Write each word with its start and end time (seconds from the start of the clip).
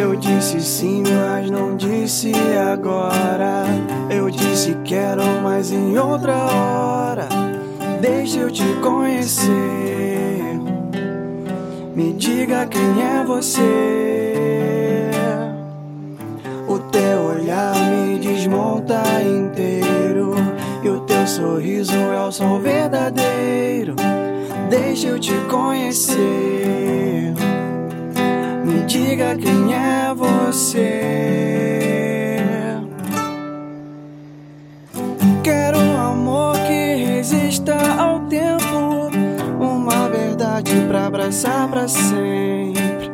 Eu 0.00 0.16
disse 0.16 0.58
sim, 0.62 1.02
mas 1.02 1.50
não 1.50 1.76
disse 1.76 2.32
agora. 2.72 3.66
Eu 4.08 4.30
disse 4.30 4.74
quero, 4.82 5.22
mas 5.42 5.70
em 5.70 5.98
outra 5.98 6.34
hora. 6.34 7.28
Deixa 8.00 8.38
eu 8.38 8.50
te 8.50 8.64
conhecer. 8.80 9.50
Me 11.94 12.14
diga 12.14 12.66
quem 12.66 12.80
é 12.80 13.22
você. 13.26 15.10
O 16.66 16.78
teu 16.78 17.20
olhar 17.36 17.74
me 17.90 18.18
desmonta 18.20 19.02
inteiro. 19.20 20.34
E 20.82 20.88
o 20.88 21.00
teu 21.00 21.26
sorriso 21.26 21.92
é 21.92 22.26
o 22.26 22.32
som 22.32 22.58
verdadeiro. 22.58 23.96
Deixa 24.70 25.08
eu 25.08 25.20
te 25.20 25.34
conhecer. 25.50 26.99
Me 28.70 28.82
diga 28.84 29.36
quem 29.36 29.74
é 29.74 30.14
você. 30.14 31.00
Quero 35.42 35.76
um 35.80 35.96
amor 35.96 36.56
que 36.68 36.94
resista 36.94 37.74
ao 37.98 38.20
tempo. 38.28 39.10
Uma 39.58 40.08
verdade 40.08 40.70
pra 40.86 41.06
abraçar 41.06 41.68
pra 41.68 41.88
sempre. 41.88 43.10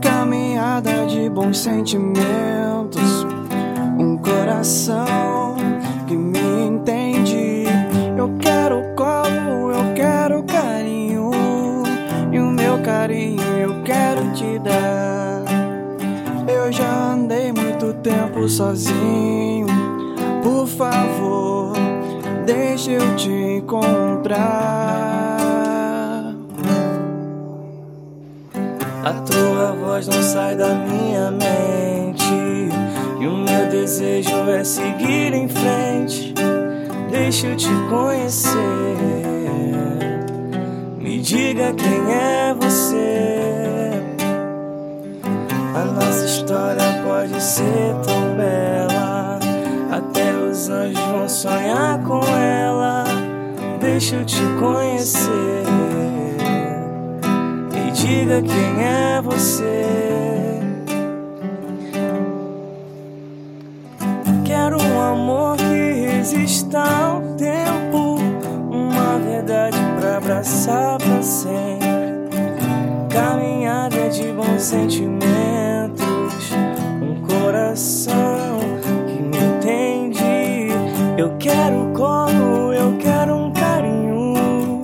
Caminhada 0.00 1.04
de 1.06 1.28
bons 1.28 1.58
sentimentos. 1.58 3.26
Um 3.98 4.16
coração 4.16 5.01
carinho 12.82 13.42
eu 13.58 13.82
quero 13.82 14.32
te 14.32 14.58
dar. 14.58 15.44
Eu 16.46 16.72
já 16.72 17.12
andei 17.12 17.52
muito 17.52 17.92
tempo 17.94 18.48
sozinho. 18.48 19.66
Por 20.42 20.66
favor, 20.66 21.72
deixa 22.44 22.90
eu 22.92 23.16
te 23.16 23.30
encontrar. 23.30 24.40
A 29.04 29.12
tua 29.12 29.72
voz 29.72 30.06
não 30.08 30.22
sai 30.22 30.56
da 30.56 30.74
minha 30.74 31.30
mente. 31.30 32.24
E 33.20 33.26
o 33.26 33.36
meu 33.36 33.68
desejo 33.70 34.48
é 34.50 34.64
seguir 34.64 35.32
em 35.32 35.48
frente. 35.48 36.34
Deixa 37.10 37.48
eu 37.48 37.56
te 37.56 37.68
conhecer. 37.88 39.31
Diga 41.22 41.72
quem 41.74 42.12
é 42.12 42.52
você. 42.52 43.92
A 45.72 45.84
nossa 45.84 46.24
história 46.24 46.82
pode 47.04 47.40
ser 47.40 47.94
tão 48.04 48.34
bela. 48.36 49.38
Até 49.92 50.34
os 50.34 50.68
anjos 50.68 50.98
vão 50.98 51.28
sonhar 51.28 52.02
com 52.02 52.24
ela. 52.26 53.04
Deixa 53.80 54.16
eu 54.16 54.24
te 54.24 54.42
conhecer. 54.58 55.62
Me 57.72 57.92
diga 57.92 58.42
quem 58.42 58.84
é 58.84 59.22
você. 59.22 59.86
Quero 64.44 64.82
um 64.82 65.00
amor 65.00 65.56
que 65.56 66.06
resista 66.16 66.80
ao 66.80 67.20
tempo. 67.36 68.16
Uma 68.72 69.18
verdade 69.20 69.78
pra 70.00 70.16
abraçar 70.16 71.01
sempre. 71.22 71.88
Caminhada 73.08 74.08
de 74.08 74.32
bons 74.32 74.62
sentimentos. 74.62 75.22
Um 77.00 77.20
coração 77.26 78.58
que 79.06 79.22
me 79.22 79.38
entende. 79.38 80.68
Eu 81.16 81.36
quero 81.38 81.92
colo, 81.94 82.72
eu 82.72 82.96
quero 82.98 83.36
um 83.36 83.52
carinho. 83.52 84.82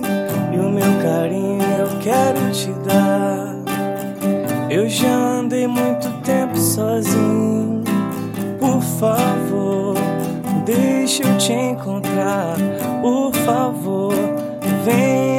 E 0.53 0.57
o 0.57 0.69
meu 0.69 1.01
carinho 1.01 1.63
eu 1.77 1.99
quero 1.99 2.51
te 2.51 2.71
dar. 2.87 3.55
Eu 4.69 4.87
já 4.87 5.13
andei 5.39 5.67
muito 5.67 6.09
tempo 6.21 6.57
sozinho. 6.57 7.83
Por 8.59 8.81
favor, 8.81 9.95
deixa 10.65 11.23
eu 11.23 11.37
te 11.37 11.53
encontrar. 11.53 12.55
Por 13.01 13.33
favor, 13.33 14.13
venha 14.85 15.38